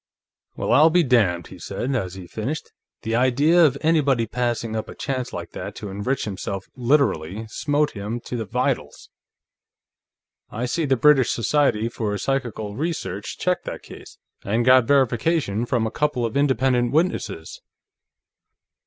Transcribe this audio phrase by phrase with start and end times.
[0.55, 2.71] "Well, I'll be damned!" he said, as he finished.
[3.03, 7.91] The idea of anybody passing up a chance like that to enrich himself literally smote
[7.91, 9.11] him to the vitals.
[10.49, 15.85] "I see the British Society for Psychical Research checked that case, and got verification from
[15.85, 17.61] a couple of independent witnesses.